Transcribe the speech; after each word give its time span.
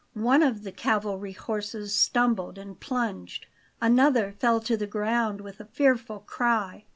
One 0.15 0.41
of 0.41 0.63
the 0.63 0.71
cavalry 0.71 1.33
horses 1.33 1.93
stumbled 1.95 2.57
and 2.57 2.79
plunged; 2.79 3.45
another 3.79 4.31
fell 4.31 4.59
to 4.61 4.75
the 4.75 4.87
ground 4.87 5.41
with 5.41 5.59
a 5.59 5.65
fearful 5.65 6.21
cry. 6.21 6.85